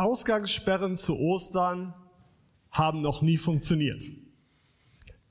[0.00, 1.94] Ausgangssperren zu Ostern
[2.70, 4.00] haben noch nie funktioniert.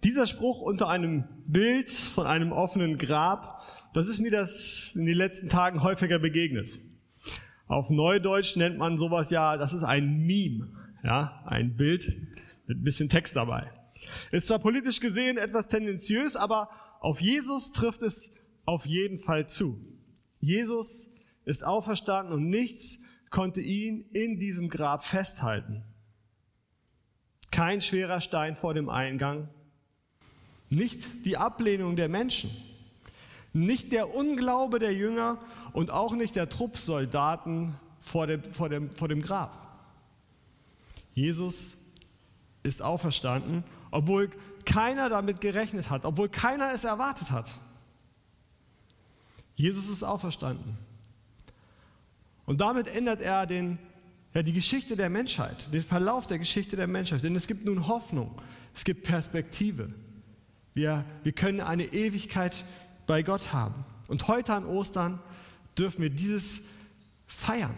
[0.04, 3.62] Dieser Spruch unter einem Bild von einem offenen Grab,
[3.94, 6.68] das ist mir das in den letzten Tagen häufiger begegnet.
[7.68, 10.70] Auf Neudeutsch nennt man sowas ja, das ist ein Meme,
[11.04, 12.08] ja, ein Bild
[12.68, 13.72] mit ein bisschen Text dabei.
[14.32, 18.32] Ist zwar politisch gesehen etwas tendenziös, aber auf Jesus trifft es
[18.66, 19.80] auf jeden Fall zu.
[20.40, 21.10] Jesus
[21.46, 25.84] ist auferstanden und nichts konnte ihn in diesem Grab festhalten.
[27.52, 29.50] Kein schwerer Stein vor dem Eingang,
[30.70, 32.52] nicht die Ablehnung der Menschen,
[33.54, 35.40] nicht der Unglaube der Jünger
[35.74, 39.58] und auch nicht der Truppsoldaten vor dem, vor dem, vor dem Grab.
[41.14, 41.76] Jesus
[42.62, 44.30] ist auferstanden, obwohl
[44.66, 47.50] keiner damit gerechnet hat, obwohl keiner es erwartet hat.
[49.56, 50.78] Jesus ist auferstanden.
[52.50, 53.78] Und damit ändert er den,
[54.34, 57.24] ja, die Geschichte der Menschheit, den Verlauf der Geschichte der Menschheit.
[57.24, 58.32] Denn es gibt nun Hoffnung,
[58.74, 59.90] es gibt Perspektive.
[60.74, 62.66] Wir, wir können eine Ewigkeit
[63.06, 63.86] bei Gott haben.
[64.08, 65.20] Und heute an Ostern
[65.78, 66.64] dürfen wir dieses
[67.28, 67.76] feiern.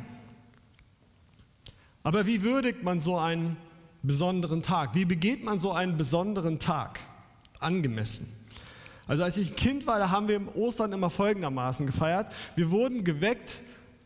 [2.04, 3.58] Aber wie würdigt man so einen
[4.04, 4.96] besonderen Tag?
[4.96, 7.02] Wie begeht man so einen besonderen Tag
[7.60, 8.34] angemessen?
[9.06, 12.32] Also als ich Kind war, da haben wir im Ostern immer folgendermaßen gefeiert.
[12.56, 13.62] Wir wurden geweckt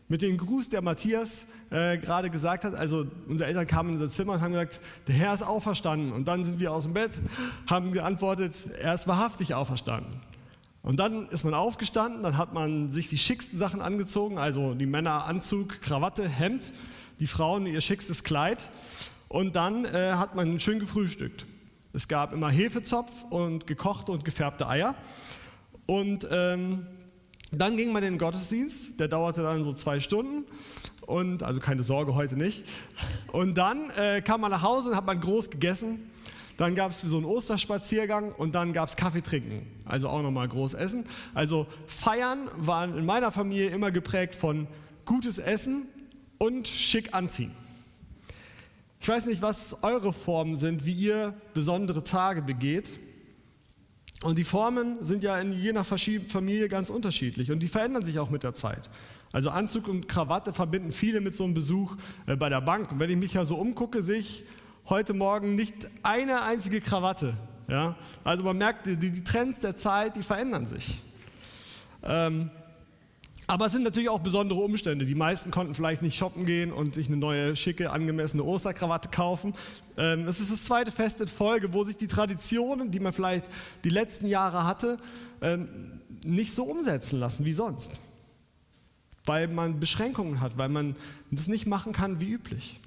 [0.08, 2.74] mit dem Gruß, der Matthias äh, gerade gesagt hat.
[2.74, 6.12] Also unsere Eltern kamen in unser Zimmer und haben gesagt, der Herr ist auferstanden.
[6.12, 7.20] Und dann sind wir aus dem Bett,
[7.66, 10.20] haben geantwortet, er ist wahrhaftig auferstanden.
[10.82, 14.86] Und dann ist man aufgestanden, dann hat man sich die schicksten Sachen angezogen, also die
[14.86, 16.70] Männer Anzug, Krawatte, Hemd,
[17.18, 18.68] die Frauen ihr schickstes Kleid.
[19.28, 21.46] Und dann äh, hat man schön gefrühstückt.
[21.92, 24.94] Es gab immer Hefezopf und gekochte und gefärbte Eier.
[25.86, 26.86] Und ähm,
[27.52, 30.44] dann ging man in den Gottesdienst, der dauerte dann so zwei Stunden.
[31.06, 32.64] Und, also keine Sorge, heute nicht.
[33.30, 36.10] Und dann äh, kam man nach Hause und hat man groß gegessen.
[36.56, 40.48] Dann gab es so einen Osterspaziergang und dann gab es Kaffee trinken, also auch nochmal
[40.48, 41.04] groß essen.
[41.34, 44.66] Also Feiern waren in meiner Familie immer geprägt von
[45.04, 45.86] gutes Essen
[46.38, 47.52] und schick anziehen.
[49.00, 52.88] Ich weiß nicht, was eure Formen sind, wie ihr besondere Tage begeht.
[54.22, 58.18] Und die Formen sind ja in je nach Familie ganz unterschiedlich und die verändern sich
[58.18, 58.88] auch mit der Zeit.
[59.32, 62.92] Also Anzug und Krawatte verbinden viele mit so einem Besuch äh, bei der Bank.
[62.92, 64.44] Und wenn ich mich ja so umgucke, sehe ich
[64.88, 67.36] heute Morgen nicht eine einzige Krawatte.
[67.68, 67.96] Ja?
[68.24, 71.02] Also man merkt, die, die Trends der Zeit, die verändern sich.
[72.02, 72.50] Ähm,
[73.48, 75.06] aber es sind natürlich auch besondere Umstände.
[75.06, 79.54] Die meisten konnten vielleicht nicht shoppen gehen und sich eine neue, schicke, angemessene Osterkrawatte kaufen.
[79.96, 83.46] Ähm, es ist das zweite Fest in Folge, wo sich die Traditionen, die man vielleicht
[83.84, 84.98] die letzten Jahre hatte,
[85.42, 85.68] ähm,
[86.24, 88.00] nicht so umsetzen lassen wie sonst.
[89.24, 90.96] Weil man Beschränkungen hat, weil man
[91.30, 92.80] das nicht machen kann wie üblich.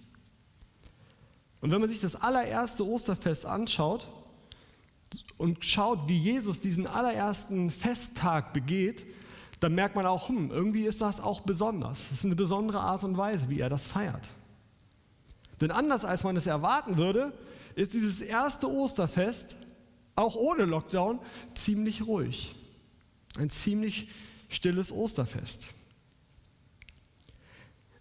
[1.62, 4.10] Und wenn man sich das allererste Osterfest anschaut
[5.38, 9.06] und schaut, wie Jesus diesen allerersten Festtag begeht,
[9.60, 12.10] dann merkt man auch, hm, irgendwie ist das auch besonders.
[12.10, 14.30] Das ist eine besondere Art und Weise, wie er das feiert.
[15.60, 17.34] Denn anders als man es erwarten würde,
[17.76, 19.58] ist dieses erste Osterfest,
[20.16, 21.20] auch ohne Lockdown,
[21.54, 22.56] ziemlich ruhig.
[23.38, 24.10] Ein ziemlich
[24.50, 25.70] stilles Osterfest.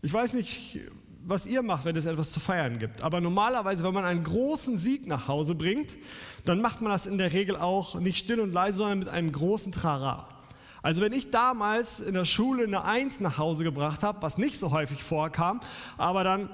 [0.00, 0.80] Ich weiß nicht,
[1.24, 3.02] was ihr macht, wenn es etwas zu feiern gibt.
[3.02, 5.96] Aber normalerweise, wenn man einen großen Sieg nach Hause bringt,
[6.44, 9.32] dann macht man das in der Regel auch nicht still und leise, sondern mit einem
[9.32, 10.37] großen Trara.
[10.82, 14.58] Also wenn ich damals in der Schule eine Eins nach Hause gebracht habe, was nicht
[14.58, 15.60] so häufig vorkam,
[15.96, 16.50] aber dann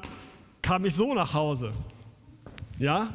[0.63, 1.73] kam ich so nach Hause.
[2.79, 3.09] Ja,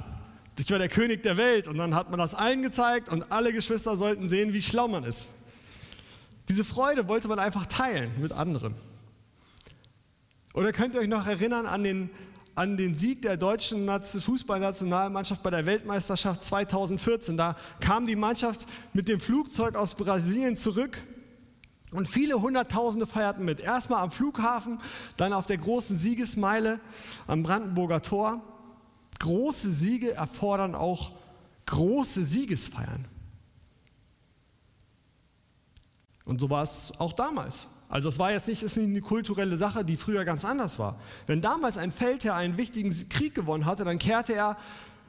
[0.58, 3.54] ich war der König der Welt und dann hat man das allen gezeigt und alle
[3.54, 5.30] Geschwister sollten sehen, wie schlau man ist.
[6.50, 8.76] Diese Freude wollte man einfach teilen mit anderen.
[10.54, 12.10] Oder könnt ihr euch noch erinnern an den,
[12.60, 17.38] an den Sieg der deutschen Fußballnationalmannschaft bei der Weltmeisterschaft 2014?
[17.38, 21.02] Da kam die Mannschaft mit dem Flugzeug aus Brasilien zurück
[21.94, 23.62] und viele Hunderttausende feierten mit.
[23.62, 24.80] Erstmal am Flughafen,
[25.16, 26.82] dann auf der großen Siegesmeile
[27.28, 28.44] am Brandenburger Tor.
[29.20, 31.14] Große Siege erfordern auch
[31.66, 33.06] große Siegesfeiern.
[36.26, 37.68] Und so war es auch damals.
[37.90, 41.00] Also es war jetzt nicht, ist nicht eine kulturelle Sache, die früher ganz anders war.
[41.26, 44.58] Wenn damals ein Feldherr einen wichtigen Krieg gewonnen hatte, dann kehrte er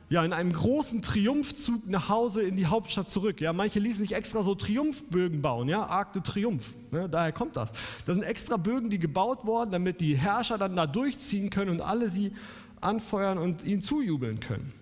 [0.09, 3.41] ja, in einem großen Triumphzug nach Hause in die Hauptstadt zurück.
[3.41, 6.75] Ja, manche ließen sich extra so Triumphbögen bauen, ja, Arc de Triumph.
[6.91, 7.71] Ne, daher kommt das.
[8.07, 11.81] Das sind extra Bögen, die gebaut wurden, damit die Herrscher dann da durchziehen können und
[11.81, 12.33] alle sie
[12.81, 14.73] anfeuern und ihnen zujubeln können.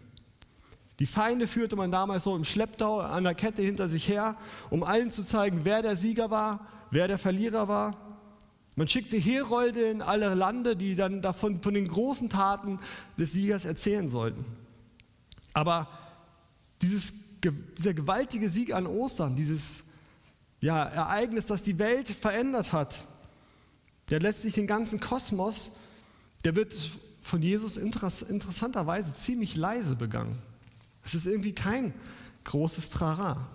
[0.98, 4.36] Die Feinde führte man damals so im Schlepptau an der Kette hinter sich her,
[4.70, 6.60] um allen zu zeigen, wer der Sieger war
[6.90, 7.96] wer der Verlierer war.
[8.76, 12.78] Man schickte Herolde in alle Lande, die dann davon von den großen Taten
[13.18, 14.44] des Siegers erzählen sollten.
[15.52, 15.88] Aber
[16.80, 17.12] dieses,
[17.76, 19.84] dieser gewaltige Sieg an Ostern, dieses
[20.60, 23.06] ja, Ereignis, das die Welt verändert hat,
[24.10, 25.72] der letztlich den ganzen Kosmos,
[26.44, 26.74] der wird
[27.22, 30.38] von Jesus interessanterweise ziemlich leise begangen.
[31.04, 31.92] Es ist irgendwie kein
[32.44, 33.48] großes Trara.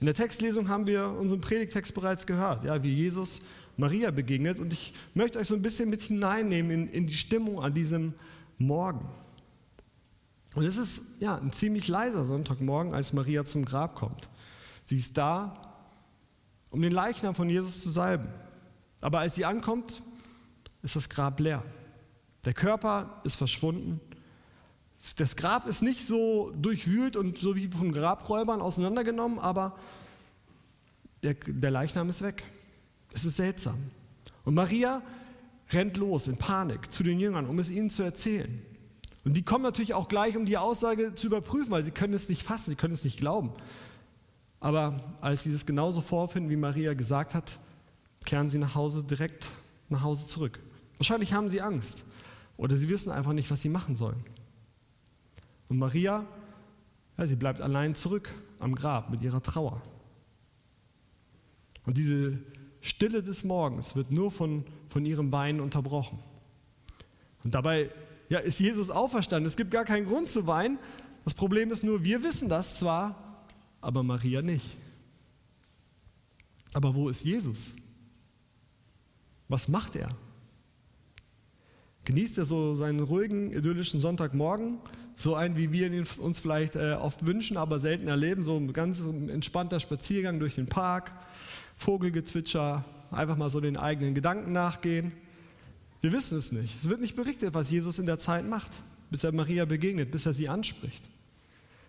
[0.00, 3.40] In der Textlesung haben wir unseren Predigtext bereits gehört, ja, wie Jesus
[3.76, 4.60] Maria begegnet.
[4.60, 8.14] Und ich möchte euch so ein bisschen mit hineinnehmen in, in die Stimmung an diesem
[8.58, 9.08] Morgen.
[10.54, 14.28] Und es ist ja ein ziemlich leiser Sonntagmorgen, als Maria zum Grab kommt.
[14.84, 15.60] Sie ist da,
[16.70, 18.28] um den Leichnam von Jesus zu salben.
[19.00, 20.02] Aber als sie ankommt,
[20.82, 21.62] ist das Grab leer.
[22.44, 24.00] Der Körper ist verschwunden.
[25.16, 29.76] Das Grab ist nicht so durchwühlt und so wie von Grabräubern auseinandergenommen, aber
[31.22, 32.44] der, der Leichnam ist weg.
[33.12, 33.78] Es ist seltsam.
[34.44, 35.02] Und Maria
[35.70, 38.62] rennt los in Panik zu den Jüngern, um es ihnen zu erzählen.
[39.24, 42.28] Und die kommen natürlich auch gleich, um die Aussage zu überprüfen, weil sie können es
[42.28, 43.52] nicht fassen, sie können es nicht glauben.
[44.60, 47.58] Aber als sie das genauso vorfinden, wie Maria gesagt hat,
[48.24, 49.46] kehren sie nach Hause direkt
[49.88, 50.58] nach Hause zurück.
[50.96, 52.04] Wahrscheinlich haben sie Angst
[52.56, 54.22] oder sie wissen einfach nicht, was sie machen sollen.
[55.68, 56.26] Und Maria,
[57.16, 59.82] ja, sie bleibt allein zurück am Grab mit ihrer Trauer.
[61.84, 62.38] Und diese
[62.80, 66.18] Stille des Morgens wird nur von, von ihrem Weinen unterbrochen.
[67.44, 67.90] Und dabei
[68.28, 69.46] ja, ist Jesus auferstanden.
[69.46, 70.78] Es gibt gar keinen Grund zu weinen.
[71.24, 73.44] Das Problem ist nur, wir wissen das zwar,
[73.80, 74.76] aber Maria nicht.
[76.74, 77.74] Aber wo ist Jesus?
[79.48, 80.10] Was macht er?
[82.04, 84.78] Genießt er so seinen ruhigen, idyllischen Sonntagmorgen
[85.18, 88.72] so ein, wie wir ihn uns vielleicht äh, oft wünschen, aber selten erleben, so ein
[88.72, 91.10] ganz entspannter Spaziergang durch den Park,
[91.76, 95.10] Vogelgezwitscher, einfach mal so den eigenen Gedanken nachgehen.
[96.02, 96.76] Wir wissen es nicht.
[96.76, 98.70] Es wird nicht berichtet, was Jesus in der Zeit macht,
[99.10, 101.02] bis er Maria begegnet, bis er sie anspricht.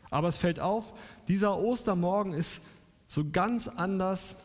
[0.10, 0.96] Aber es fällt auf,
[1.28, 2.62] dieser Ostermorgen ist
[3.08, 4.38] so ganz anders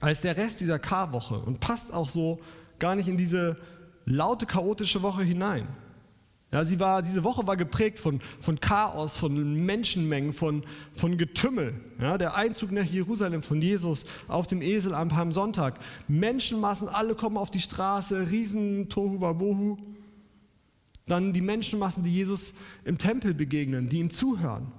[0.00, 2.40] als der Rest dieser Karwoche und passt auch so
[2.80, 3.56] gar nicht in diese
[4.04, 5.68] laute, chaotische Woche hinein.
[6.52, 10.62] Ja, sie war, diese Woche war geprägt von, von Chaos, von Menschenmengen, von,
[10.92, 11.80] von Getümmel.
[12.00, 15.78] Ja, der Einzug nach Jerusalem von Jesus auf dem Esel am Palmsonntag.
[16.06, 19.76] Menschenmassen, alle kommen auf die Straße, riesen Tohuwabohu.
[21.06, 22.54] Dann die Menschenmassen, die Jesus
[22.84, 24.70] im Tempel begegnen, die ihm zuhören,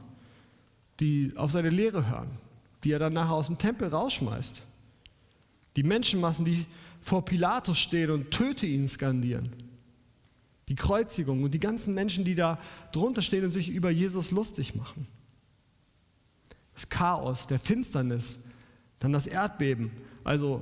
[1.02, 2.30] die auf seine Lehre hören,
[2.84, 4.64] die er dann nachher aus dem Tempel rausschmeißt.
[5.76, 6.66] Die Menschenmassen, die
[7.02, 9.67] vor Pilatus stehen und töte ihn skandieren.
[10.70, 12.60] Die Kreuzigung und die ganzen Menschen, die da
[12.92, 15.08] drunter stehen und sich über Jesus lustig machen.
[16.74, 18.38] Das Chaos, der Finsternis,
[19.00, 19.92] dann das Erdbeben.
[20.24, 20.62] Also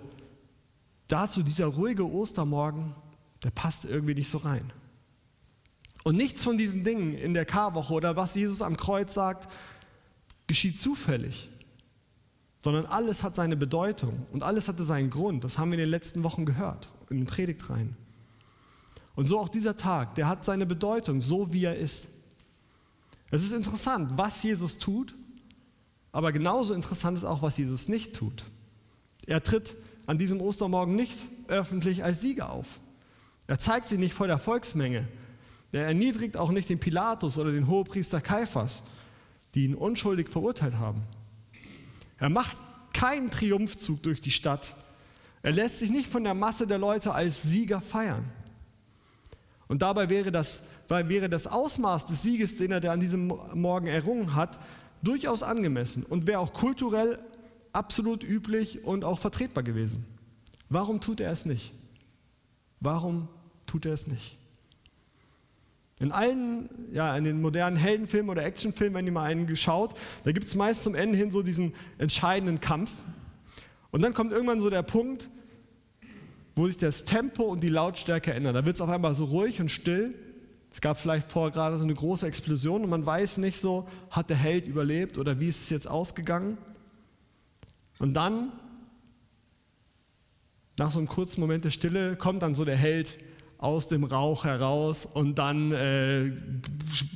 [1.08, 2.94] dazu dieser ruhige Ostermorgen,
[3.44, 4.72] der passt irgendwie nicht so rein.
[6.04, 9.52] Und nichts von diesen Dingen in der Karwoche oder was Jesus am Kreuz sagt,
[10.48, 11.50] geschieht zufällig,
[12.64, 15.44] sondern alles hat seine Bedeutung und alles hatte seinen Grund.
[15.44, 17.98] Das haben wir in den letzten Wochen gehört, in den Predigtreihen.
[19.16, 22.10] Und so auch dieser Tag, der hat seine Bedeutung, so wie er ist.
[23.32, 25.16] Es ist interessant, was Jesus tut,
[26.12, 28.46] aber genauso interessant ist auch, was Jesus nicht tut.
[29.26, 29.76] Er tritt
[30.06, 31.18] an diesem Ostermorgen nicht
[31.48, 32.80] öffentlich als Sieger auf.
[33.48, 35.08] Er zeigt sich nicht vor der Volksmenge.
[35.72, 38.84] Er erniedrigt auch nicht den Pilatus oder den Hohepriester Kaiphas,
[39.54, 41.04] die ihn unschuldig verurteilt haben.
[42.18, 42.62] Er macht
[42.94, 44.76] keinen Triumphzug durch die Stadt.
[45.42, 48.32] Er lässt sich nicht von der Masse der Leute als Sieger feiern.
[49.68, 54.36] Und dabei wäre das, wäre das Ausmaß des Sieges, den er an diesem Morgen errungen
[54.36, 54.60] hat,
[55.02, 57.20] durchaus angemessen und wäre auch kulturell
[57.74, 60.06] absolut üblich und auch vertretbar gewesen.
[60.70, 61.74] Warum tut er es nicht?
[62.82, 63.28] Warum
[63.66, 64.38] tut er es nicht?
[66.00, 70.32] In allen, ja, in den modernen Heldenfilmen oder Actionfilmen, wenn ihr mal einen geschaut, da
[70.32, 72.92] gibt es meist zum Ende hin so diesen entscheidenden Kampf.
[73.92, 75.30] Und dann kommt irgendwann so der Punkt,
[76.56, 78.56] wo sich das Tempo und die Lautstärke ändern.
[78.56, 80.16] Da wird es auf einmal so ruhig und still.
[80.72, 84.30] Es gab vielleicht vorher gerade so eine große Explosion und man weiß nicht so, hat
[84.30, 86.58] der Held überlebt oder wie ist es jetzt ausgegangen.
[88.00, 88.52] Und dann,
[90.78, 93.18] nach so einem kurzen Moment der Stille, kommt dann so der Held
[93.58, 96.32] aus dem Rauch heraus und dann äh,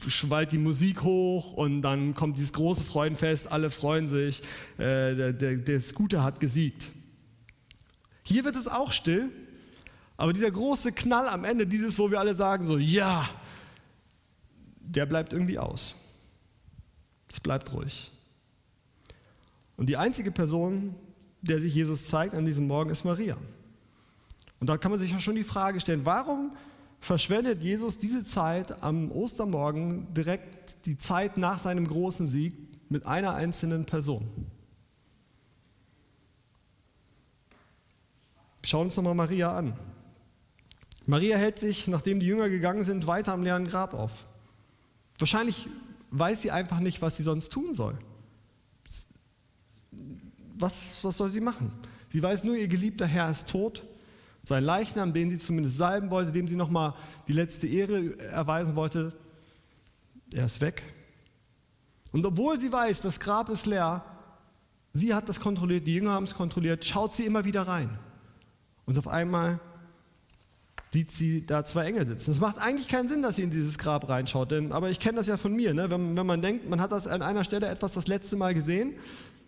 [0.07, 4.41] schwallt die Musik hoch und dann kommt dieses große Freudenfest, alle freuen sich,
[4.77, 6.91] äh, der, der, der Scooter hat gesiegt.
[8.29, 9.31] Hier wird es auch still,
[10.15, 13.27] aber dieser große Knall am Ende, dieses, wo wir alle sagen, so, ja,
[14.79, 15.95] der bleibt irgendwie aus.
[17.27, 18.11] Es bleibt ruhig.
[19.77, 20.93] Und die einzige Person,
[21.41, 23.35] der sich Jesus zeigt an diesem Morgen, ist Maria.
[24.59, 26.51] Und da kann man sich ja schon die Frage stellen, warum
[26.99, 32.53] verschwendet Jesus diese Zeit am Ostermorgen direkt die Zeit nach seinem großen Sieg
[32.89, 34.29] mit einer einzelnen Person?
[38.63, 39.73] Schauen uns nochmal Maria an.
[41.05, 44.27] Maria hält sich, nachdem die Jünger gegangen sind, weiter am leeren Grab auf.
[45.17, 45.67] Wahrscheinlich
[46.11, 47.97] weiß sie einfach nicht, was sie sonst tun soll.
[50.57, 51.71] Was, was soll sie machen?
[52.11, 53.83] Sie weiß nur, ihr geliebter Herr ist tot.
[54.45, 56.93] Sein Leichnam, den sie zumindest salben wollte, dem sie nochmal
[57.27, 59.13] die letzte Ehre erweisen wollte,
[60.33, 60.83] er ist weg.
[62.11, 64.03] Und obwohl sie weiß, das Grab ist leer,
[64.93, 67.97] sie hat das kontrolliert, die Jünger haben es kontrolliert, schaut sie immer wieder rein.
[68.89, 69.59] Und auf einmal
[70.89, 72.31] sieht sie da zwei Engel sitzen.
[72.31, 75.17] Es macht eigentlich keinen Sinn, dass sie in dieses Grab reinschaut, denn, aber ich kenne
[75.19, 75.75] das ja von mir.
[75.75, 75.91] Ne?
[75.91, 78.95] Wenn, wenn, man denkt, man hat das an einer Stelle etwas das letzte Mal gesehen,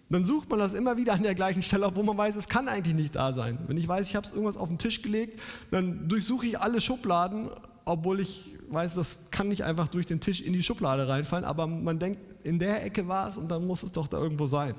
[0.10, 2.68] dann sucht man das immer wieder an der gleichen Stelle, obwohl man weiß, es kann
[2.68, 3.58] eigentlich nicht da sein.
[3.66, 6.80] Wenn ich weiß, ich habe es irgendwas auf den Tisch gelegt, dann durchsuche ich alle
[6.80, 7.50] Schubladen,
[7.86, 11.66] obwohl ich weiß, das kann nicht einfach durch den Tisch in die Schublade reinfallen, aber
[11.66, 14.76] man denkt, in der Ecke war es und dann muss es doch da irgendwo sein.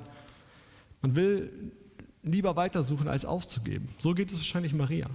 [1.01, 1.73] Man will
[2.23, 3.87] lieber weitersuchen, als aufzugeben.
[3.99, 5.09] So geht es wahrscheinlich Maria.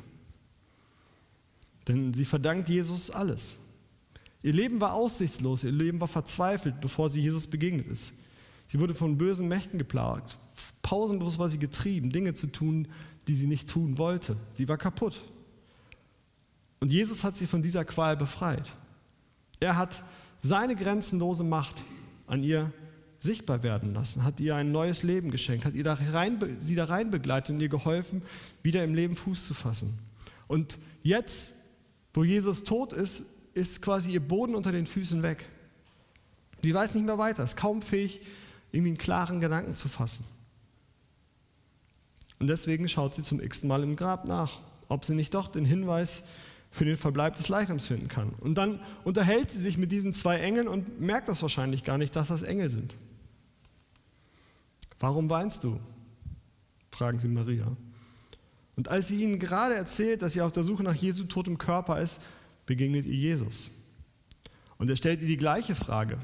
[1.89, 3.59] Denn sie verdankt Jesus alles.
[4.43, 8.13] Ihr Leben war aussichtslos, ihr Leben war verzweifelt, bevor sie Jesus begegnet ist.
[8.67, 10.39] Sie wurde von bösen Mächten geplagt.
[10.83, 12.87] Pausenlos war sie getrieben, Dinge zu tun,
[13.27, 14.37] die sie nicht tun wollte.
[14.53, 15.21] Sie war kaputt.
[16.81, 18.73] Und Jesus hat sie von dieser Qual befreit.
[19.59, 20.05] Er hat
[20.41, 21.83] seine grenzenlose Macht
[22.27, 22.73] an ihr
[23.21, 26.85] sichtbar werden lassen, hat ihr ein neues Leben geschenkt, hat ihr da rein, sie da
[26.85, 28.23] rein begleitet und ihr geholfen,
[28.63, 29.99] wieder im Leben Fuß zu fassen.
[30.47, 31.55] Und jetzt,
[32.15, 35.47] wo Jesus tot ist, ist quasi ihr Boden unter den Füßen weg.
[36.63, 38.21] Sie weiß nicht mehr weiter, ist kaum fähig,
[38.71, 40.25] irgendwie einen klaren Gedanken zu fassen.
[42.39, 45.65] Und deswegen schaut sie zum x Mal im Grab nach, ob sie nicht doch den
[45.65, 46.23] Hinweis
[46.71, 48.31] für den Verbleib des Leichnams finden kann.
[48.41, 52.15] Und dann unterhält sie sich mit diesen zwei Engeln und merkt das wahrscheinlich gar nicht,
[52.15, 52.95] dass das Engel sind.
[54.99, 55.79] Warum weinst du?
[56.91, 57.77] fragen sie Maria.
[58.75, 62.01] Und als sie ihnen gerade erzählt, dass sie auf der Suche nach Jesu totem Körper
[62.01, 62.21] ist,
[62.67, 63.71] begegnet ihr Jesus.
[64.79, 66.19] Und er stellt ihr die gleiche Frage.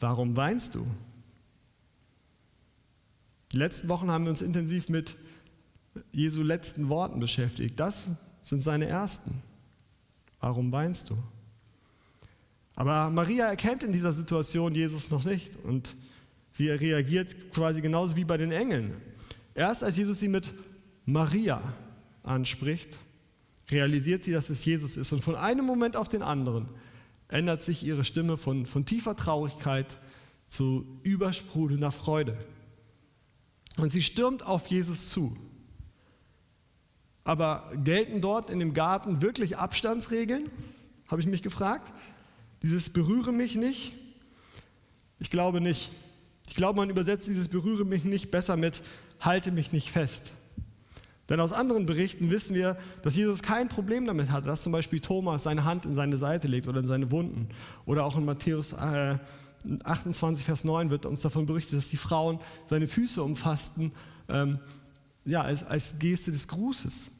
[0.00, 0.86] Warum weinst du?
[3.52, 5.16] Die letzten Wochen haben wir uns intensiv mit
[6.12, 7.78] Jesu letzten Worten beschäftigt.
[7.80, 8.10] Das
[8.42, 9.42] sind seine ersten.
[10.40, 11.16] Warum weinst du?
[12.74, 15.96] Aber Maria erkennt in dieser Situation Jesus noch nicht und
[16.56, 18.94] sie reagiert quasi genauso wie bei den Engeln.
[19.54, 20.54] Erst als Jesus sie mit
[21.04, 21.60] Maria
[22.22, 22.98] anspricht,
[23.70, 25.12] realisiert sie, dass es Jesus ist.
[25.12, 26.66] Und von einem Moment auf den anderen
[27.28, 29.98] ändert sich ihre Stimme von, von tiefer Traurigkeit
[30.48, 32.38] zu übersprudelnder Freude.
[33.76, 35.36] Und sie stürmt auf Jesus zu.
[37.24, 40.48] Aber gelten dort in dem Garten wirklich Abstandsregeln?
[41.08, 41.92] Habe ich mich gefragt.
[42.62, 43.92] Dieses berühre mich nicht?
[45.18, 45.90] Ich glaube nicht.
[46.48, 48.82] Ich glaube, man übersetzt dieses berühre mich nicht besser mit
[49.20, 50.32] halte mich nicht fest.
[51.28, 55.00] Denn aus anderen Berichten wissen wir, dass Jesus kein Problem damit hatte, dass zum Beispiel
[55.00, 57.48] Thomas seine Hand in seine Seite legt oder in seine Wunden.
[57.84, 59.18] Oder auch in Matthäus äh,
[59.82, 62.38] 28, Vers 9 wird uns davon berichtet, dass die Frauen
[62.70, 63.92] seine Füße umfassten,
[64.28, 64.60] ähm,
[65.24, 67.10] ja, als, als Geste des Grußes.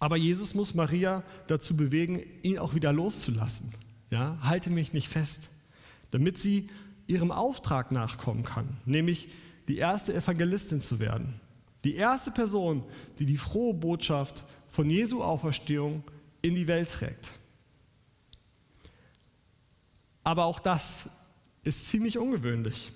[0.00, 3.70] Aber Jesus muss Maria dazu bewegen, ihn auch wieder loszulassen.
[4.08, 5.50] Ja, halte mich nicht fest,
[6.10, 6.68] damit sie
[7.12, 9.28] ihrem Auftrag nachkommen kann, nämlich
[9.68, 11.40] die erste Evangelistin zu werden.
[11.84, 12.84] Die erste Person,
[13.18, 16.04] die die frohe Botschaft von Jesu Auferstehung
[16.40, 17.32] in die Welt trägt.
[20.24, 21.10] Aber auch das
[21.64, 22.92] ist ziemlich ungewöhnlich.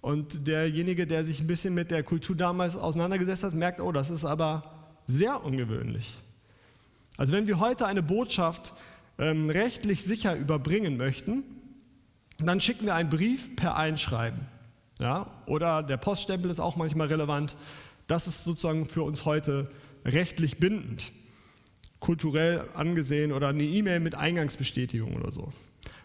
[0.00, 4.10] Und derjenige, der sich ein bisschen mit der Kultur damals auseinandergesetzt hat, merkt, oh, das
[4.10, 6.16] ist aber sehr ungewöhnlich.
[7.16, 8.74] Also wenn wir heute eine Botschaft
[9.18, 11.42] ähm, rechtlich sicher überbringen möchten,
[12.46, 14.40] dann schicken wir einen Brief per Einschreiben.
[15.00, 15.26] Ja?
[15.46, 17.56] Oder der Poststempel ist auch manchmal relevant.
[18.06, 19.70] Das ist sozusagen für uns heute
[20.04, 21.12] rechtlich bindend,
[22.00, 25.52] kulturell angesehen oder eine E-Mail mit Eingangsbestätigung oder so.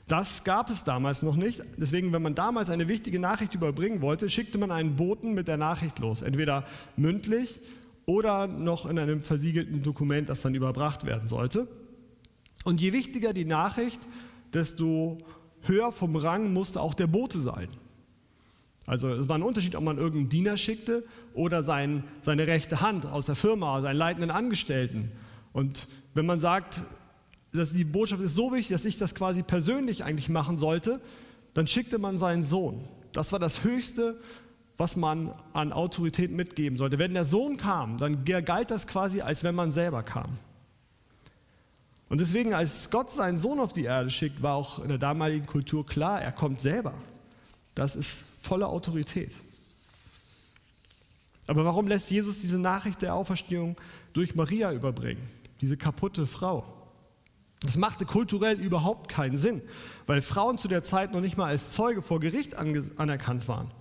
[0.08, 1.62] Das gab es damals noch nicht.
[1.78, 5.58] Deswegen, wenn man damals eine wichtige Nachricht überbringen wollte, schickte man einen Boten mit der
[5.58, 6.22] Nachricht los.
[6.22, 6.66] Entweder
[6.98, 7.62] mündlich
[8.06, 11.68] oder noch in einem versiegelten Dokument, das dann überbracht werden sollte.
[12.66, 14.02] Und je wichtiger die Nachricht,
[14.54, 15.20] desto
[15.64, 17.70] höher vom Rang musste auch der Bote sein.
[18.86, 21.04] Also es war ein Unterschied, ob man irgendeinen Diener schickte
[21.34, 25.12] oder sein, seine rechte Hand aus der Firma, seinen leitenden Angestellten.
[25.54, 26.82] Und wenn man sagt,
[27.52, 31.00] dass die Botschaft ist so wichtig, dass ich das quasi persönlich eigentlich machen sollte,
[31.54, 32.88] dann schickte man seinen Sohn.
[33.14, 34.20] Das war das höchste
[34.78, 37.00] was man an Autorität mitgeben sollte.
[37.00, 40.38] Wenn der Sohn kam, dann galt das quasi, als wenn man selber kam.
[42.14, 45.48] Und deswegen, als Gott seinen Sohn auf die Erde schickt, war auch in der damaligen
[45.48, 46.94] Kultur klar, er kommt selber.
[47.74, 49.34] Das ist volle Autorität.
[51.48, 53.78] Aber warum lässt Jesus diese Nachricht der Auferstehung
[54.14, 55.28] durch Maria überbringen,
[55.60, 56.64] diese kaputte Frau?
[57.62, 59.64] Das machte kulturell überhaupt keinen Sinn,
[60.06, 63.72] weil Frauen zu der Zeit noch nicht mal als Zeuge vor Gericht anerkannt waren.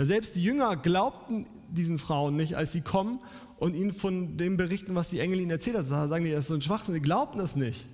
[0.00, 3.20] Ja, selbst die Jünger glaubten diesen Frauen nicht, als sie kommen
[3.58, 6.08] und ihnen von dem berichten, was die Engel ihnen erzählt haben.
[6.08, 7.84] Sagen die, das ist so ein Schwachsinn, sie glaubten das nicht.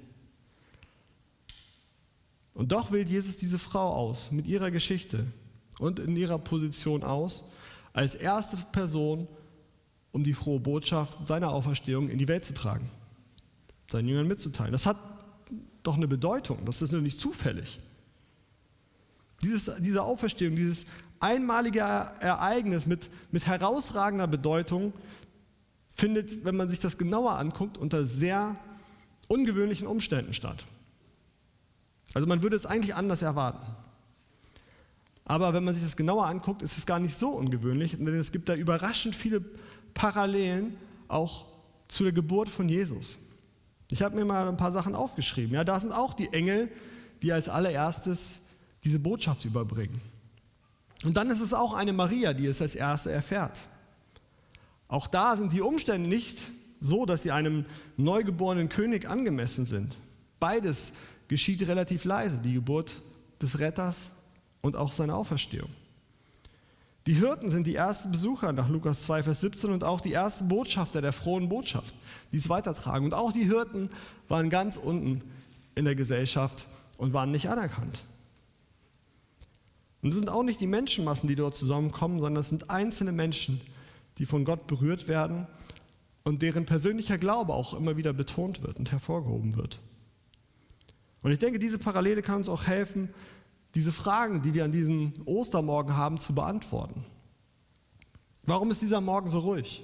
[2.54, 5.26] Und doch wählt Jesus diese Frau aus, mit ihrer Geschichte
[5.80, 7.42] und in ihrer Position aus,
[7.92, 9.26] als erste Person,
[10.12, 12.88] um die frohe Botschaft seiner Auferstehung in die Welt zu tragen,
[13.90, 14.70] seinen Jüngern mitzuteilen.
[14.70, 14.96] Das hat
[15.82, 17.80] doch eine Bedeutung, das ist nur nicht zufällig.
[19.42, 20.86] Dieses, diese Auferstehung, dieses
[21.20, 24.92] einmalige Ereignis mit, mit herausragender Bedeutung
[25.88, 28.56] findet, wenn man sich das genauer anguckt, unter sehr
[29.28, 30.64] ungewöhnlichen Umständen statt.
[32.14, 33.60] Also man würde es eigentlich anders erwarten.
[35.24, 38.30] Aber wenn man sich das genauer anguckt, ist es gar nicht so ungewöhnlich, denn es
[38.30, 39.44] gibt da überraschend viele
[39.92, 40.76] Parallelen
[41.08, 41.46] auch
[41.88, 43.18] zu der Geburt von Jesus.
[43.90, 45.54] Ich habe mir mal ein paar Sachen aufgeschrieben.
[45.54, 46.70] Ja, da sind auch die Engel,
[47.22, 48.40] die als allererstes
[48.86, 50.00] diese Botschaft überbringen.
[51.04, 53.60] Und dann ist es auch eine Maria, die es als erste erfährt.
[54.88, 56.38] Auch da sind die Umstände nicht
[56.80, 57.64] so, dass sie einem
[57.96, 59.96] neugeborenen König angemessen sind.
[60.38, 60.92] Beides
[61.28, 63.02] geschieht relativ leise, die Geburt
[63.42, 64.10] des Retters
[64.60, 65.70] und auch seine Auferstehung.
[67.06, 70.48] Die Hirten sind die ersten Besucher nach Lukas 2, Vers 17 und auch die ersten
[70.48, 71.94] Botschafter der frohen Botschaft,
[72.32, 73.04] die es weitertragen.
[73.04, 73.90] Und auch die Hirten
[74.28, 75.22] waren ganz unten
[75.74, 76.66] in der Gesellschaft
[76.98, 78.04] und waren nicht anerkannt.
[80.06, 83.60] Und es sind auch nicht die Menschenmassen, die dort zusammenkommen, sondern es sind einzelne Menschen,
[84.18, 85.48] die von Gott berührt werden
[86.22, 89.80] und deren persönlicher Glaube auch immer wieder betont wird und hervorgehoben wird.
[91.22, 93.08] Und ich denke, diese Parallele kann uns auch helfen,
[93.74, 97.04] diese Fragen, die wir an diesem Ostermorgen haben, zu beantworten.
[98.44, 99.82] Warum ist dieser Morgen so ruhig?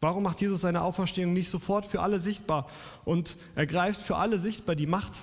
[0.00, 2.68] Warum macht Jesus seine Auferstehung nicht sofort für alle sichtbar
[3.04, 5.22] und ergreift für alle sichtbar die Macht?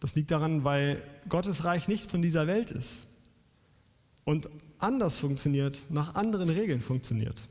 [0.00, 3.06] Das liegt daran, weil Gottes Reich nicht von dieser Welt ist
[4.24, 7.42] und anders funktioniert, nach anderen Regeln funktioniert.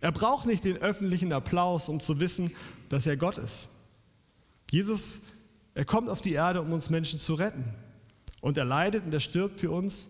[0.00, 2.52] Er braucht nicht den öffentlichen Applaus, um zu wissen,
[2.88, 3.68] dass er Gott ist.
[4.70, 5.20] Jesus
[5.78, 7.64] er kommt auf die Erde, um uns Menschen zu retten.
[8.40, 10.08] Und er leidet und er stirbt für uns,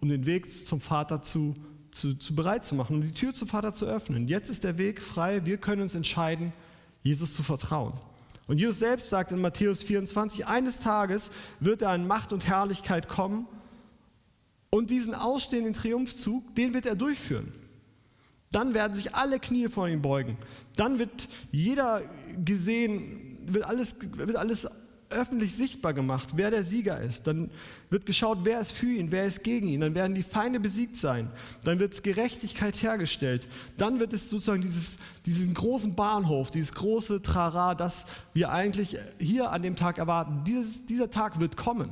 [0.00, 1.54] um den Weg zum Vater zu,
[1.90, 4.26] zu, zu bereit zu machen, um die Tür zum Vater zu öffnen.
[4.26, 6.54] Jetzt ist der Weg frei, wir können uns entscheiden,
[7.02, 7.92] Jesus zu vertrauen.
[8.46, 13.08] Und Jesus selbst sagt in Matthäus 24, eines Tages wird er in Macht und Herrlichkeit
[13.08, 13.46] kommen
[14.70, 17.52] und diesen ausstehenden Triumphzug, den wird er durchführen.
[18.50, 20.36] Dann werden sich alle Knie vor ihm beugen.
[20.76, 22.02] Dann wird jeder
[22.44, 24.68] gesehen, wird alles, wird alles
[25.12, 27.26] öffentlich sichtbar gemacht, wer der Sieger ist.
[27.26, 27.50] Dann
[27.90, 29.80] wird geschaut, wer ist für ihn, wer ist gegen ihn.
[29.80, 31.30] Dann werden die Feinde besiegt sein.
[31.64, 33.46] Dann wird Gerechtigkeit hergestellt.
[33.76, 39.50] Dann wird es sozusagen dieses, diesen großen Bahnhof, dieses große Trara, das wir eigentlich hier
[39.50, 40.42] an dem Tag erwarten.
[40.44, 41.90] Dieses, dieser Tag wird kommen.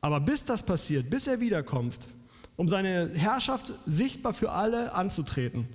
[0.00, 2.08] Aber bis das passiert, bis er wiederkommt,
[2.56, 5.68] um seine Herrschaft sichtbar für alle anzutreten,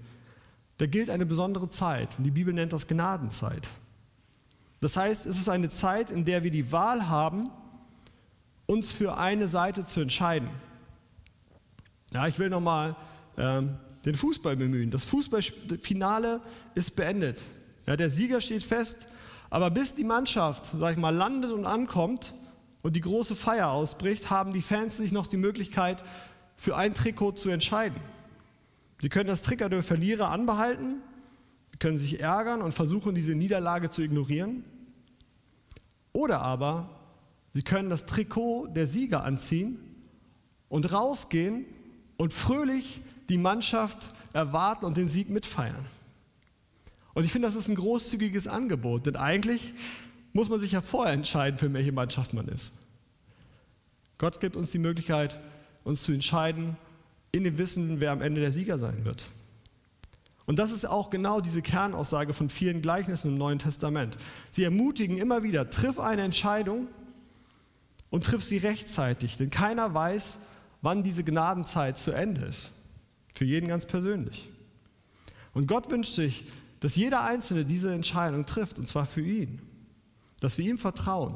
[0.78, 2.10] da gilt eine besondere Zeit.
[2.20, 3.70] Die Bibel nennt das Gnadenzeit.
[4.80, 7.50] Das heißt, es ist eine Zeit, in der wir die Wahl haben,
[8.66, 10.50] uns für eine Seite zu entscheiden.
[12.14, 12.96] Ja, ich will nochmal
[13.38, 14.92] ähm, den Fußball bemühen.
[14.92, 16.42] Das Fußballfinale
[16.76, 17.42] ist beendet.
[17.88, 19.08] Ja, der Sieger steht fest,
[19.50, 22.34] aber bis die Mannschaft, sag ich mal, landet und ankommt
[22.82, 26.04] und die große Feier ausbricht, haben die Fans nicht noch die Möglichkeit,
[26.56, 28.00] für ein Trikot zu entscheiden.
[29.00, 31.02] Sie können das Trikot der Verlierer anbehalten
[31.80, 34.64] können sich ärgern und versuchen, diese Niederlage zu ignorieren.
[36.14, 36.90] Oder aber
[37.54, 39.78] sie können das Trikot der Sieger anziehen
[40.70, 41.66] und rausgehen
[42.18, 45.86] und fröhlich die Mannschaft erwarten und den Sieg mitfeiern.
[47.14, 49.74] Und ich finde, das ist ein großzügiges Angebot, denn eigentlich
[50.34, 52.74] muss man sich ja vorher entscheiden, für welche Mannschaft man ist.
[54.18, 55.40] Gott gibt uns die Möglichkeit,
[55.84, 56.78] uns zu entscheiden,
[57.32, 59.26] in dem Wissen, wer am Ende der Sieger sein wird.
[60.48, 64.18] Und das ist auch genau diese Kernaussage von vielen Gleichnissen im Neuen Testament.
[64.50, 66.88] Sie ermutigen immer wieder, triff eine Entscheidung
[68.10, 70.40] und triff sie rechtzeitig, denn keiner weiß,
[70.82, 72.72] wann diese Gnadenzeit zu Ende ist.
[73.36, 74.50] Für jeden ganz persönlich.
[75.54, 76.46] Und Gott wünscht sich,
[76.80, 79.62] dass jeder Einzelne diese Entscheidung trifft, und zwar für ihn.
[80.40, 81.36] Dass wir ihm vertrauen.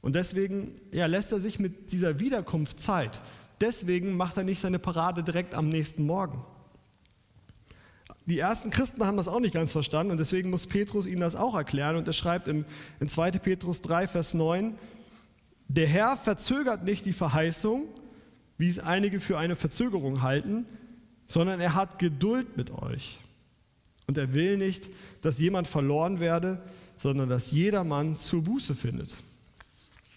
[0.00, 3.20] Und deswegen ja, lässt er sich mit dieser Wiederkunft Zeit,
[3.60, 6.44] Deswegen macht er nicht seine Parade direkt am nächsten Morgen.
[8.28, 11.34] Die ersten Christen haben das auch nicht ganz verstanden und deswegen muss Petrus ihnen das
[11.34, 11.96] auch erklären.
[11.96, 12.66] Und er schreibt in,
[13.00, 13.30] in 2.
[13.32, 14.76] Petrus 3, Vers 9,
[15.68, 17.86] der Herr verzögert nicht die Verheißung,
[18.58, 20.66] wie es einige für eine Verzögerung halten,
[21.26, 23.18] sondern er hat Geduld mit euch.
[24.06, 24.88] Und er will nicht,
[25.22, 26.62] dass jemand verloren werde,
[26.96, 29.14] sondern dass jedermann zur Buße findet.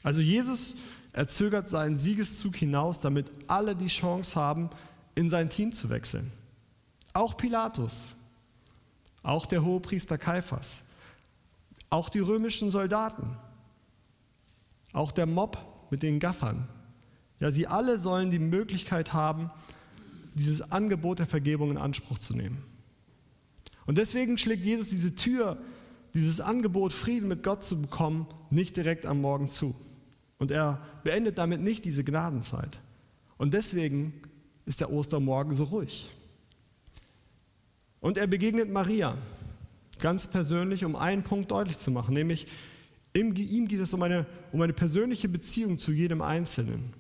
[0.04, 0.76] Also Jesus
[1.14, 4.70] er zögert seinen Siegeszug hinaus, damit alle die Chance haben,
[5.16, 6.32] in sein Team zu wechseln.
[7.14, 8.16] Auch Pilatus,
[9.24, 10.84] auch der Hohepriester Kaiphas,
[11.90, 13.38] auch die römischen Soldaten,
[14.94, 15.58] auch der Mob
[15.90, 16.68] mit den Gaffern.
[17.40, 19.52] Ja, sie alle sollen die Möglichkeit haben,
[20.34, 22.64] dieses Angebot der Vergebung in Anspruch zu nehmen.
[23.86, 25.58] Und deswegen schlägt Jesus diese Tür,
[26.14, 29.76] dieses Angebot, Frieden mit Gott zu bekommen, nicht direkt am Morgen zu.
[30.38, 32.80] Und er beendet damit nicht diese Gnadenzeit.
[33.38, 34.14] Und deswegen
[34.66, 36.10] ist der Ostermorgen so ruhig.
[38.02, 39.18] Und er begegnet Maria
[40.00, 42.48] ganz persönlich, um einen Punkt deutlich zu machen, nämlich
[43.14, 46.94] ihm geht es um eine, um eine persönliche Beziehung zu jedem Einzelnen.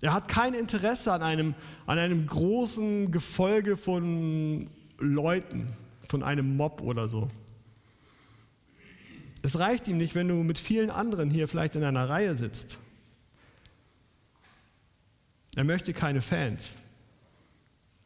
[0.00, 1.54] Er hat kein Interesse an einem,
[1.86, 5.68] an einem großen Gefolge von Leuten,
[6.08, 7.28] von einem Mob oder so.
[9.42, 12.78] Es reicht ihm nicht, wenn du mit vielen anderen hier vielleicht in einer Reihe sitzt.
[15.56, 16.76] Er möchte keine Fans,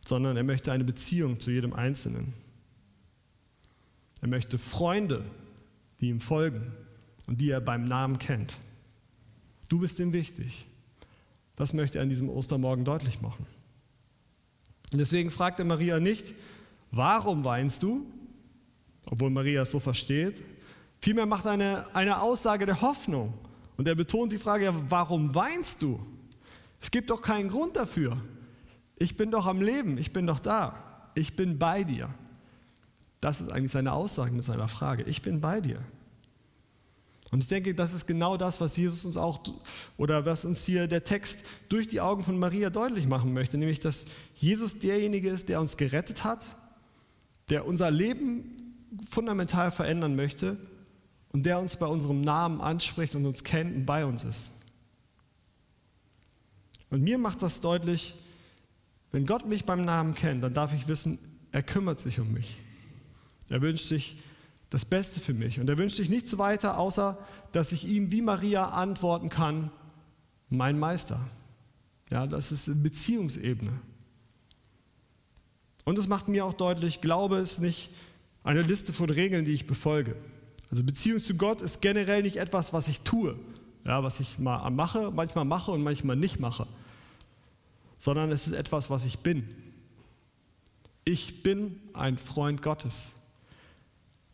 [0.05, 2.33] sondern er möchte eine Beziehung zu jedem Einzelnen.
[4.21, 5.25] Er möchte Freunde,
[6.01, 6.73] die ihm folgen
[7.27, 8.55] und die er beim Namen kennt.
[9.69, 10.67] Du bist ihm wichtig.
[11.57, 13.47] Das möchte er an diesem Ostermorgen deutlich machen.
[14.93, 16.35] Und deswegen fragt er Maria nicht,
[16.91, 18.07] warum weinst du?
[19.07, 20.43] Obwohl Maria es so versteht,
[21.03, 23.35] Vielmehr macht er eine, eine Aussage der Hoffnung.
[23.77, 25.99] Und er betont die Frage, warum weinst du?
[26.81, 28.17] Es gibt doch keinen Grund dafür.
[29.03, 32.15] Ich bin doch am Leben, ich bin doch da, ich bin bei dir.
[33.21, 35.03] Das ist eigentlich seine Aussage mit seiner Frage.
[35.03, 35.81] Ich bin bei dir.
[37.33, 39.41] Und ich denke, das ist genau das, was Jesus uns auch
[39.97, 43.81] oder was uns hier der Text durch die Augen von Maria deutlich machen möchte, nämlich
[43.81, 44.05] dass
[44.37, 46.47] Jesus derjenige ist, der uns gerettet hat,
[47.51, 50.57] der unser Leben fundamental verändern möchte
[51.33, 54.53] und der uns bei unserem Namen anspricht und uns kennt und bei uns ist.
[56.89, 58.15] Und mir macht das deutlich,
[59.13, 61.19] wenn Gott mich beim Namen kennt, dann darf ich wissen,
[61.53, 62.59] er kümmert sich um mich.
[63.49, 64.17] Er wünscht sich
[64.71, 65.61] das Beste für mich.
[65.61, 67.19] Und er wünscht sich nichts weiter, außer
[67.53, 69.71] dass ich ihm wie Maria antworten kann,
[70.49, 71.21] mein Meister.
[72.11, 73.73] Ja, das ist eine Beziehungsebene.
[75.85, 77.91] Und es macht mir auch deutlich, Glaube ist nicht
[78.45, 80.17] eine Liste von Regeln, die ich befolge.
[80.71, 83.39] Also Beziehung zu Gott ist generell nicht etwas, was ich tue,
[83.85, 86.67] ja, was ich mal mache, manchmal mache und manchmal nicht mache,
[88.03, 89.47] sondern es ist etwas, was ich bin.
[91.05, 93.13] Ich bin ein Freund Gottes.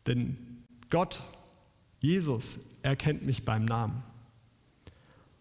[0.06, 0.38] Denn
[0.88, 1.20] Gott,
[2.00, 4.02] Jesus, erkennt mich beim Namen.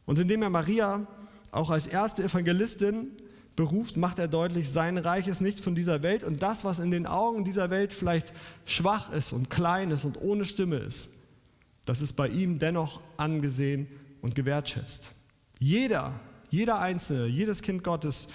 [0.06, 1.08] Und indem er Maria
[1.52, 3.12] auch als erste Evangelistin
[3.56, 6.92] beruft, macht er deutlich, sein Reich ist nicht von dieser Welt und das, was in
[6.92, 8.34] den Augen dieser Welt vielleicht
[8.66, 11.12] schwach ist und klein ist und ohne Stimme ist,
[11.86, 13.88] das ist bei ihm dennoch angesehen
[14.22, 15.14] und gewertschätzt.
[15.60, 18.28] Jeder, jeder Einzelne, jedes Kind Gottes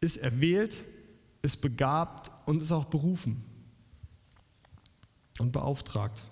[0.00, 0.82] ist erwählt,
[1.42, 3.44] ist begabt und ist auch berufen
[5.38, 6.22] und beauftragt.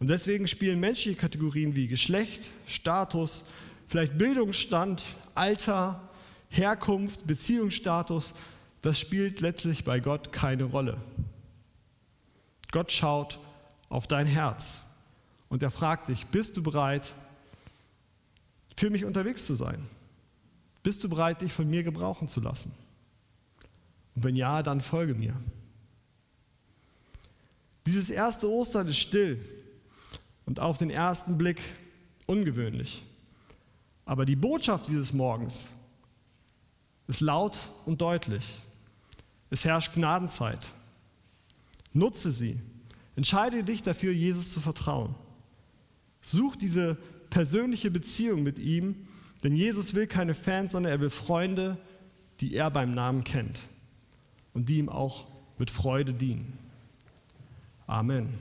[0.00, 3.44] Und deswegen spielen menschliche Kategorien wie Geschlecht, Status,
[3.86, 5.02] vielleicht Bildungsstand,
[5.34, 6.08] Alter,
[6.50, 8.34] Herkunft, Beziehungsstatus,
[8.82, 11.00] das spielt letztlich bei Gott keine Rolle.
[12.70, 13.40] Gott schaut
[13.88, 14.86] auf dein Herz
[15.48, 17.14] und er fragt dich, bist du bereit,
[18.76, 19.86] für mich unterwegs zu sein?
[20.84, 22.70] Bist du bereit, dich von mir gebrauchen zu lassen?
[24.14, 25.34] Und wenn ja, dann folge mir.
[27.86, 29.42] Dieses erste Ostern ist still
[30.44, 31.60] und auf den ersten Blick
[32.26, 33.02] ungewöhnlich.
[34.04, 35.68] Aber die Botschaft dieses Morgens
[37.06, 38.58] ist laut und deutlich.
[39.48, 40.66] Es herrscht Gnadenzeit.
[41.94, 42.60] Nutze sie.
[43.16, 45.14] Entscheide dich dafür, Jesus zu vertrauen.
[46.22, 46.98] Such diese
[47.30, 49.08] persönliche Beziehung mit ihm,
[49.44, 51.76] denn Jesus will keine Fans, sondern er will Freunde,
[52.40, 53.60] die er beim Namen kennt
[54.54, 55.26] und die ihm auch
[55.58, 56.58] mit Freude dienen.
[57.86, 58.34] Amen.